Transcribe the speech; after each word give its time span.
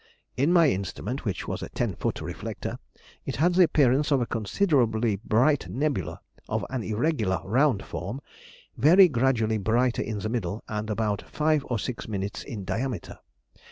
In 0.35 0.51
my 0.51 0.67
instrument, 0.71 1.25
which 1.25 1.47
was 1.47 1.61
a 1.61 1.69
ten 1.69 1.93
foot 1.95 2.21
reflector, 2.21 2.79
it 3.23 3.35
had 3.35 3.53
the 3.53 3.61
appearance 3.65 4.09
of 4.09 4.19
a 4.19 4.25
considerably 4.25 5.17
bright 5.17 5.69
nebula, 5.69 6.19
of 6.49 6.65
an 6.71 6.81
irregular 6.81 7.39
round 7.45 7.83
form, 7.85 8.19
very 8.75 9.07
gradually 9.07 9.59
brighter 9.59 10.01
in 10.01 10.17
the 10.17 10.29
middle, 10.29 10.63
and 10.67 10.89
about 10.89 11.29
five 11.29 11.63
or 11.69 11.77
six 11.77 12.07
minutes 12.07 12.41
in 12.43 12.65
diameter. 12.65 13.19